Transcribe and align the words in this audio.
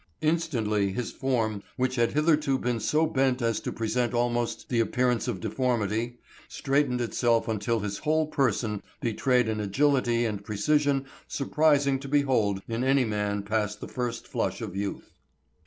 Instantly 0.21 0.91
his 0.91 1.11
form, 1.11 1.61
which 1.77 1.93
had 1.95 2.13
hitherto 2.13 2.57
been 2.57 2.79
so 2.79 3.05
bent 3.05 3.39
as 3.39 3.59
to 3.59 3.71
present 3.71 4.15
almost 4.15 4.67
the 4.67 4.79
appearance 4.79 5.27
of 5.27 5.39
deformity, 5.39 6.17
straightened 6.47 6.99
itself 6.99 7.47
until 7.47 7.81
his 7.81 7.99
whole 7.99 8.25
person 8.25 8.81
betrayed 8.99 9.47
an 9.47 9.59
agility 9.59 10.25
and 10.25 10.43
precision 10.43 11.05
surprising 11.27 11.99
to 11.99 12.07
behold 12.07 12.63
in 12.67 12.83
any 12.83 13.05
man 13.05 13.43
past 13.43 13.79
the 13.79 13.87
first 13.87 14.27
flush 14.27 14.59
of 14.59 14.75
youth. 14.75 15.13